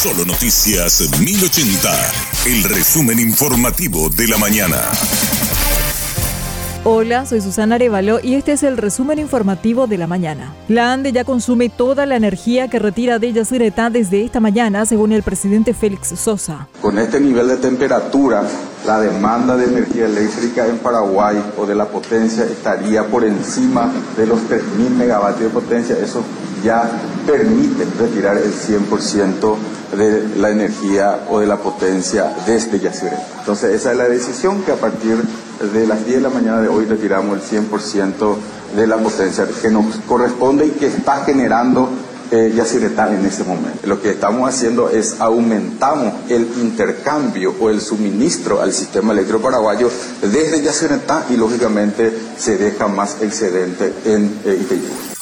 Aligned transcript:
Solo 0.00 0.24
Noticias 0.24 1.10
1080, 1.20 1.90
el 2.46 2.62
resumen 2.62 3.18
informativo 3.18 4.08
de 4.08 4.28
la 4.28 4.38
mañana. 4.38 4.76
Hola, 6.84 7.26
soy 7.26 7.40
Susana 7.40 7.74
Arevalo 7.74 8.20
y 8.22 8.34
este 8.34 8.52
es 8.52 8.62
el 8.62 8.76
resumen 8.76 9.18
informativo 9.18 9.88
de 9.88 9.98
la 9.98 10.06
mañana. 10.06 10.54
La 10.68 10.92
ANDE 10.92 11.10
ya 11.10 11.24
consume 11.24 11.68
toda 11.68 12.06
la 12.06 12.14
energía 12.14 12.68
que 12.68 12.78
retira 12.78 13.18
de 13.18 13.32
Yacyretá 13.32 13.90
desde 13.90 14.22
esta 14.22 14.38
mañana, 14.38 14.86
según 14.86 15.10
el 15.10 15.24
presidente 15.24 15.74
Félix 15.74 16.10
Sosa. 16.16 16.68
Con 16.80 16.96
este 17.00 17.18
nivel 17.18 17.48
de 17.48 17.56
temperatura, 17.56 18.44
la 18.86 19.00
demanda 19.00 19.56
de 19.56 19.64
energía 19.64 20.06
eléctrica 20.06 20.66
en 20.66 20.78
Paraguay 20.78 21.42
o 21.56 21.66
de 21.66 21.74
la 21.74 21.86
potencia 21.86 22.44
estaría 22.44 23.06
por 23.06 23.24
encima 23.24 23.90
de 24.16 24.26
los 24.26 24.38
3.000 24.40 24.90
megavatios 24.90 25.52
de 25.52 25.60
potencia. 25.60 25.98
Eso 25.98 26.22
ya 26.62 26.90
permite 27.26 27.86
retirar 27.98 28.36
el 28.36 28.52
100% 28.52 29.56
de 29.96 30.38
la 30.38 30.50
energía 30.50 31.20
o 31.30 31.40
de 31.40 31.46
la 31.46 31.56
potencia 31.56 32.34
desde 32.46 32.78
Yacyretá. 32.78 33.26
Entonces 33.40 33.74
esa 33.74 33.92
es 33.92 33.98
la 33.98 34.08
decisión 34.08 34.62
que 34.62 34.72
a 34.72 34.76
partir 34.76 35.16
de 35.72 35.86
las 35.86 36.04
10 36.04 36.16
de 36.16 36.22
la 36.22 36.30
mañana 36.30 36.60
de 36.60 36.68
hoy 36.68 36.84
retiramos 36.84 37.38
el 37.38 37.68
100% 37.68 38.36
de 38.76 38.86
la 38.86 38.96
potencia 38.98 39.46
que 39.60 39.70
nos 39.70 39.96
corresponde 40.06 40.66
y 40.66 40.70
que 40.70 40.86
está 40.86 41.24
generando 41.24 41.88
eh, 42.30 42.52
en 42.54 43.26
ese 43.26 43.44
momento. 43.44 43.86
Lo 43.86 44.00
que 44.00 44.10
estamos 44.10 44.48
haciendo 44.48 44.90
es 44.90 45.20
aumentamos 45.20 46.14
el 46.30 46.42
intercambio 46.60 47.54
o 47.60 47.70
el 47.70 47.80
suministro 47.80 48.60
al 48.60 48.72
sistema 48.72 49.12
eléctrico 49.12 49.40
paraguayo 49.40 49.90
desde 50.22 50.62
Yacyretá 50.62 51.26
y 51.30 51.36
lógicamente 51.36 52.12
se 52.36 52.56
deja 52.56 52.88
más 52.88 53.16
excedente 53.20 53.92
en 54.04 54.38
eh, 54.44 55.17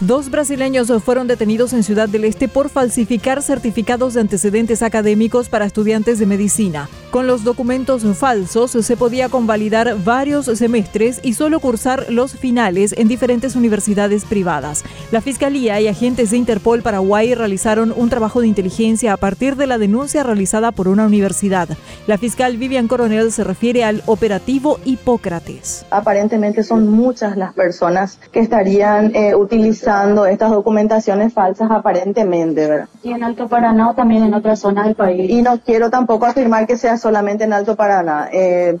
Dos 0.00 0.30
brasileños 0.30 0.92
fueron 1.02 1.26
detenidos 1.26 1.72
en 1.72 1.82
Ciudad 1.82 2.08
del 2.08 2.24
Este 2.24 2.46
por 2.46 2.68
falsificar 2.68 3.42
certificados 3.42 4.14
de 4.14 4.20
antecedentes 4.20 4.80
académicos 4.84 5.48
para 5.48 5.64
estudiantes 5.64 6.20
de 6.20 6.26
medicina. 6.26 6.88
Con 7.10 7.26
los 7.26 7.42
documentos 7.42 8.04
falsos 8.16 8.70
se 8.70 8.96
podía 8.96 9.28
convalidar 9.28 9.96
varios 10.04 10.46
semestres 10.46 11.18
y 11.24 11.32
solo 11.32 11.58
cursar 11.58 12.06
los 12.10 12.34
finales 12.34 12.94
en 12.96 13.08
diferentes 13.08 13.56
universidades 13.56 14.24
privadas. 14.24 14.84
La 15.10 15.20
Fiscalía 15.20 15.80
y 15.80 15.88
agentes 15.88 16.30
de 16.30 16.36
Interpol 16.36 16.82
Paraguay 16.82 17.34
realizaron 17.34 17.92
un 17.96 18.08
trabajo 18.08 18.40
de 18.40 18.46
inteligencia 18.46 19.12
a 19.12 19.16
partir 19.16 19.56
de 19.56 19.66
la 19.66 19.78
denuncia 19.78 20.22
realizada 20.22 20.70
por 20.70 20.86
una 20.86 21.06
universidad. 21.06 21.70
La 22.06 22.18
fiscal 22.18 22.56
Vivian 22.56 22.86
Coronel 22.86 23.32
se 23.32 23.42
refiere 23.42 23.82
al 23.82 24.04
operativo 24.06 24.78
Hipócrates. 24.84 25.86
Aparentemente 25.90 26.62
son 26.62 26.88
muchas 26.88 27.36
las 27.36 27.52
personas 27.52 28.20
que 28.30 28.40
estarían 28.40 29.12
eh, 29.16 29.34
utilizando 29.34 29.87
estas 30.28 30.50
documentaciones 30.50 31.32
falsas 31.32 31.70
aparentemente, 31.70 32.66
¿verdad? 32.66 32.88
Y 33.02 33.12
en 33.12 33.24
Alto 33.24 33.48
Paraná 33.48 33.90
o 33.90 33.94
también 33.94 34.22
en 34.22 34.34
otras 34.34 34.60
zonas 34.60 34.86
del 34.86 34.94
país. 34.94 35.30
Y 35.30 35.42
no 35.42 35.58
quiero 35.60 35.90
tampoco 35.90 36.26
afirmar 36.26 36.66
que 36.66 36.76
sea 36.76 36.96
solamente 36.96 37.44
en 37.44 37.52
Alto 37.52 37.74
Paraná. 37.76 38.28
Eh, 38.32 38.78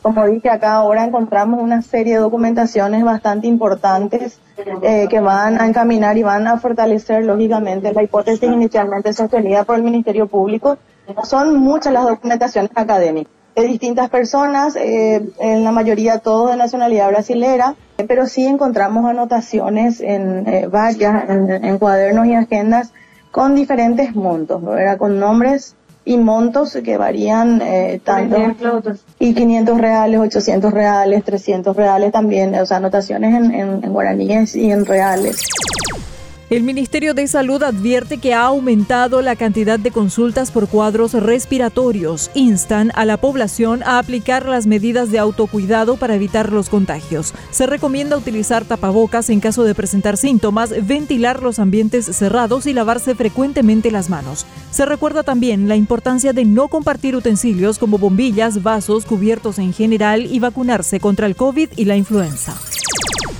como 0.00 0.26
dije 0.26 0.50
acá, 0.50 0.74
ahora 0.74 1.04
encontramos 1.04 1.60
una 1.60 1.82
serie 1.82 2.14
de 2.14 2.20
documentaciones 2.20 3.04
bastante 3.04 3.46
importantes 3.46 4.38
eh, 4.82 5.06
que 5.08 5.20
van 5.20 5.60
a 5.60 5.66
encaminar 5.66 6.16
y 6.16 6.22
van 6.22 6.46
a 6.46 6.58
fortalecer, 6.58 7.24
lógicamente, 7.24 7.92
la 7.92 8.02
hipótesis 8.02 8.42
inicialmente 8.42 9.12
sostenida 9.12 9.64
por 9.64 9.76
el 9.76 9.82
Ministerio 9.82 10.26
Público. 10.26 10.78
Son 11.24 11.56
muchas 11.56 11.92
las 11.92 12.04
documentaciones 12.04 12.70
académicas 12.74 13.32
de 13.54 13.64
distintas 13.64 14.08
personas, 14.08 14.76
eh, 14.76 15.22
en 15.38 15.64
la 15.64 15.72
mayoría 15.72 16.18
todos 16.18 16.50
de 16.50 16.56
nacionalidad 16.56 17.08
brasilera, 17.08 17.74
pero 18.06 18.26
sí 18.26 18.46
encontramos 18.46 19.08
anotaciones 19.08 20.00
en 20.00 20.46
eh, 20.46 20.66
varias, 20.66 21.28
en, 21.28 21.78
cuadernos 21.78 22.26
y 22.26 22.34
agendas 22.34 22.92
con 23.30 23.54
diferentes 23.54 24.14
montos, 24.14 24.62
¿verdad? 24.62 24.98
con 24.98 25.18
nombres 25.18 25.74
y 26.04 26.16
montos 26.16 26.76
que 26.84 26.96
varían 26.96 27.60
eh, 27.62 28.00
tanto 28.02 28.36
y 29.18 29.34
500 29.34 29.78
reales, 29.78 30.20
800 30.20 30.72
reales, 30.72 31.24
300 31.24 31.76
reales 31.76 32.12
también, 32.12 32.54
o 32.56 32.66
sea, 32.66 32.78
anotaciones 32.78 33.34
en, 33.34 33.54
en 33.84 33.92
guaraníes 33.92 34.56
y 34.56 34.70
en 34.70 34.84
reales. 34.84 35.46
El 36.52 36.64
Ministerio 36.64 37.14
de 37.14 37.26
Salud 37.28 37.62
advierte 37.62 38.18
que 38.18 38.34
ha 38.34 38.42
aumentado 38.42 39.22
la 39.22 39.36
cantidad 39.36 39.78
de 39.78 39.90
consultas 39.90 40.50
por 40.50 40.68
cuadros 40.68 41.14
respiratorios. 41.14 42.30
Instan 42.34 42.92
a 42.94 43.06
la 43.06 43.16
población 43.16 43.82
a 43.84 43.98
aplicar 43.98 44.44
las 44.44 44.66
medidas 44.66 45.10
de 45.10 45.18
autocuidado 45.18 45.96
para 45.96 46.14
evitar 46.14 46.52
los 46.52 46.68
contagios. 46.68 47.32
Se 47.50 47.66
recomienda 47.66 48.18
utilizar 48.18 48.66
tapabocas 48.66 49.30
en 49.30 49.40
caso 49.40 49.64
de 49.64 49.74
presentar 49.74 50.18
síntomas, 50.18 50.74
ventilar 50.86 51.42
los 51.42 51.58
ambientes 51.58 52.04
cerrados 52.04 52.66
y 52.66 52.74
lavarse 52.74 53.14
frecuentemente 53.14 53.90
las 53.90 54.10
manos. 54.10 54.44
Se 54.72 54.84
recuerda 54.84 55.22
también 55.22 55.68
la 55.68 55.76
importancia 55.76 56.34
de 56.34 56.44
no 56.44 56.68
compartir 56.68 57.16
utensilios 57.16 57.78
como 57.78 57.96
bombillas, 57.96 58.62
vasos, 58.62 59.06
cubiertos 59.06 59.58
en 59.58 59.72
general 59.72 60.26
y 60.30 60.38
vacunarse 60.38 61.00
contra 61.00 61.26
el 61.26 61.34
COVID 61.34 61.70
y 61.76 61.86
la 61.86 61.96
influenza. 61.96 62.60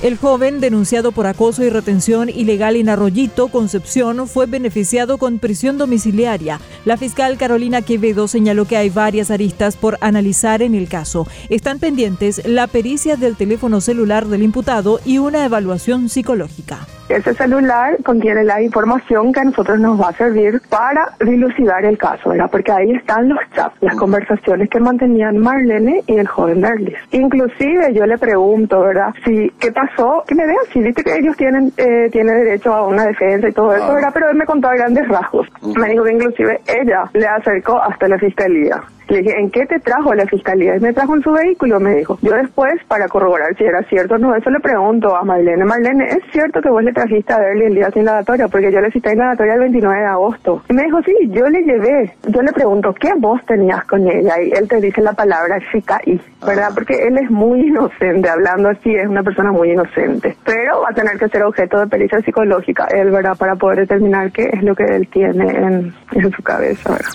El 0.02 0.16
joven, 0.16 0.58
denunciado 0.58 1.12
por 1.12 1.28
acoso 1.28 1.62
y 1.62 1.70
retención 1.70 2.28
ilegal 2.28 2.74
en 2.74 2.88
Arroyito, 2.88 3.46
Concepción, 3.46 4.26
fue 4.26 4.46
beneficiado 4.46 5.16
con 5.16 5.38
prisión 5.38 5.78
domiciliaria. 5.78 6.60
La 6.84 6.96
fiscal 6.96 7.38
Carolina 7.38 7.82
Quevedo 7.82 8.26
señaló 8.26 8.64
que 8.64 8.76
hay 8.76 8.91
varias 8.91 9.30
aristas 9.30 9.76
por 9.76 9.98
analizar 10.00 10.60
en 10.60 10.74
el 10.74 10.88
caso. 10.88 11.28
Están 11.50 11.78
pendientes 11.78 12.42
la 12.44 12.66
pericia 12.66 13.14
del 13.14 13.36
teléfono 13.36 13.80
celular 13.80 14.26
del 14.26 14.42
imputado 14.42 14.98
y 15.04 15.18
una 15.18 15.44
evaluación 15.44 16.08
psicológica. 16.08 16.84
Ese 17.12 17.34
celular 17.34 17.98
contiene 18.02 18.42
la 18.42 18.62
información 18.62 19.32
que 19.32 19.40
a 19.40 19.44
nosotros 19.44 19.78
nos 19.78 20.00
va 20.00 20.08
a 20.08 20.12
servir 20.12 20.60
para 20.70 21.12
dilucidar 21.20 21.84
el 21.84 21.98
caso, 21.98 22.30
¿verdad? 22.30 22.48
Porque 22.50 22.72
ahí 22.72 22.90
están 22.92 23.28
los 23.28 23.38
chats, 23.54 23.76
las 23.80 23.94
conversaciones 23.96 24.70
que 24.70 24.80
mantenían 24.80 25.36
Marlene 25.38 26.02
y 26.06 26.16
el 26.16 26.26
joven 26.26 26.62
Berlis. 26.62 26.96
Inclusive 27.10 27.92
yo 27.92 28.06
le 28.06 28.16
pregunto, 28.16 28.80
¿verdad? 28.80 29.14
Si, 29.24 29.50
¿qué 29.60 29.70
pasó? 29.72 30.24
Que 30.26 30.34
me 30.34 30.46
vean, 30.46 30.64
si 30.72 30.80
viste 30.80 31.04
que 31.04 31.14
ellos 31.16 31.36
tienen, 31.36 31.72
eh, 31.76 32.08
tienen 32.10 32.44
derecho 32.44 32.72
a 32.72 32.86
una 32.86 33.04
defensa 33.04 33.48
y 33.48 33.52
todo 33.52 33.74
eso. 33.74 33.92
¿verdad? 33.92 34.10
Pero 34.14 34.30
él 34.30 34.36
me 34.36 34.46
contó 34.46 34.68
a 34.68 34.74
grandes 34.74 35.06
rasgos. 35.08 35.46
Me 35.76 35.90
dijo 35.90 36.04
que 36.04 36.12
inclusive 36.12 36.60
ella 36.66 37.04
le 37.12 37.26
acercó 37.26 37.80
hasta 37.80 38.08
la 38.08 38.18
fiscalía. 38.18 38.82
Le 39.08 39.18
dije, 39.18 39.38
¿en 39.38 39.50
qué 39.50 39.66
te 39.66 39.78
trajo 39.80 40.14
la 40.14 40.24
fiscalía? 40.26 40.76
Y 40.76 40.80
me 40.80 40.92
trajo 40.92 41.14
en 41.14 41.22
su 41.22 41.32
vehículo, 41.32 41.78
me 41.80 41.96
dijo. 41.96 42.18
Yo 42.22 42.32
después, 42.32 42.72
para 42.88 43.08
corroborar 43.08 43.54
si 43.56 43.64
era 43.64 43.82
cierto 43.82 44.14
o 44.14 44.18
no, 44.18 44.34
eso 44.34 44.48
le 44.48 44.60
pregunto 44.60 45.14
a 45.14 45.22
Marlene. 45.22 45.64
Marlene, 45.64 46.06
¿es 46.06 46.22
cierto 46.32 46.62
que 46.62 46.70
vos 46.70 46.82
le 46.82 46.92
trajiste 47.02 47.32
a 47.32 47.38
verle 47.38 47.66
el 47.66 47.74
día 47.74 47.90
sin 47.90 48.04
lavatoria? 48.04 48.48
Porque 48.48 48.72
yo 48.72 48.80
le 48.80 48.90
cité 48.90 49.12
en 49.12 49.18
lavatoria 49.18 49.54
el 49.54 49.60
29 49.60 50.00
de 50.00 50.06
agosto. 50.06 50.62
Y 50.68 50.74
me 50.74 50.84
dijo, 50.84 51.02
sí, 51.02 51.14
yo 51.28 51.48
le 51.48 51.62
llevé. 51.62 52.12
Yo 52.28 52.42
le 52.42 52.52
pregunto, 52.52 52.94
¿qué 52.94 53.12
voz 53.18 53.44
tenías 53.46 53.84
con 53.84 54.08
ella? 54.08 54.40
Y 54.40 54.50
él 54.52 54.68
te 54.68 54.80
dice 54.80 55.00
la 55.00 55.12
palabra 55.12 55.58
y 56.06 56.20
¿verdad? 56.44 56.68
Ah. 56.70 56.74
Porque 56.74 56.94
él 56.94 57.18
es 57.18 57.30
muy 57.30 57.60
inocente, 57.68 58.28
hablando 58.28 58.68
así, 58.68 58.94
es 58.94 59.06
una 59.06 59.22
persona 59.22 59.52
muy 59.52 59.70
inocente. 59.70 60.36
Pero 60.44 60.82
va 60.82 60.88
a 60.91 60.94
tener 60.94 61.18
que 61.18 61.28
ser 61.28 61.42
objeto 61.42 61.80
de 61.80 61.86
pericia 61.86 62.20
psicológica, 62.20 62.86
él, 62.91 63.10
¿verdad? 63.10 63.36
Para 63.36 63.56
poder 63.56 63.80
determinar 63.80 64.30
qué 64.32 64.50
es 64.52 64.62
lo 64.62 64.74
que 64.74 64.84
él 64.84 65.08
tiene 65.08 65.44
en, 65.50 65.94
en 66.12 66.30
su 66.30 66.42
cabeza, 66.42 66.91
¿verdad? 66.91 67.10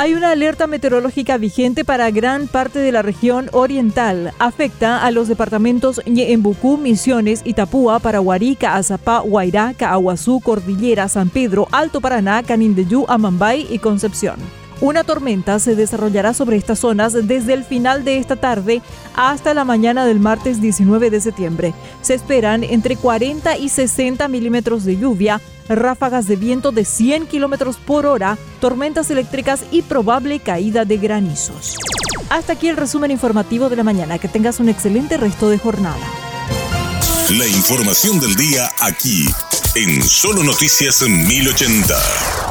Hay 0.00 0.14
una 0.14 0.30
alerta 0.30 0.68
meteorológica 0.68 1.38
vigente 1.38 1.84
para 1.84 2.12
gran 2.12 2.46
parte 2.46 2.78
de 2.78 2.92
la 2.92 3.02
región 3.02 3.50
oriental. 3.50 4.32
Afecta 4.38 5.04
a 5.04 5.10
los 5.10 5.26
departamentos 5.26 6.00
Ñeembucú, 6.06 6.76
Misiones, 6.76 7.42
Itapúa, 7.44 7.98
Paraguarí, 7.98 8.54
Caazapá, 8.54 9.18
Guairá, 9.18 9.74
Caaguazú, 9.76 10.38
Cordillera, 10.38 11.08
San 11.08 11.30
Pedro, 11.30 11.66
Alto 11.72 12.00
Paraná, 12.00 12.44
Canindeyú, 12.44 13.06
Amambay 13.08 13.66
y 13.68 13.80
Concepción. 13.80 14.36
Una 14.80 15.02
tormenta 15.02 15.58
se 15.58 15.74
desarrollará 15.74 16.34
sobre 16.34 16.56
estas 16.56 16.78
zonas 16.78 17.12
desde 17.12 17.52
el 17.52 17.64
final 17.64 18.04
de 18.04 18.18
esta 18.18 18.36
tarde 18.36 18.80
hasta 19.16 19.52
la 19.52 19.64
mañana 19.64 20.04
del 20.06 20.20
martes 20.20 20.60
19 20.60 21.10
de 21.10 21.20
septiembre. 21.20 21.74
Se 22.00 22.14
esperan 22.14 22.62
entre 22.62 22.96
40 22.96 23.58
y 23.58 23.68
60 23.68 24.28
milímetros 24.28 24.84
de 24.84 24.96
lluvia, 24.96 25.40
ráfagas 25.68 26.28
de 26.28 26.36
viento 26.36 26.70
de 26.70 26.84
100 26.84 27.26
kilómetros 27.26 27.76
por 27.76 28.06
hora, 28.06 28.38
tormentas 28.60 29.10
eléctricas 29.10 29.64
y 29.72 29.82
probable 29.82 30.38
caída 30.38 30.84
de 30.84 30.96
granizos. 30.96 31.76
Hasta 32.30 32.52
aquí 32.52 32.68
el 32.68 32.76
resumen 32.76 33.10
informativo 33.10 33.68
de 33.68 33.76
la 33.76 33.84
mañana. 33.84 34.18
Que 34.18 34.28
tengas 34.28 34.60
un 34.60 34.68
excelente 34.68 35.16
resto 35.16 35.48
de 35.48 35.58
jornada. 35.58 35.96
La 37.30 37.46
información 37.46 38.20
del 38.20 38.34
día 38.36 38.70
aquí, 38.80 39.26
en 39.74 40.02
Solo 40.02 40.42
Noticias 40.44 41.02
1080. 41.02 42.47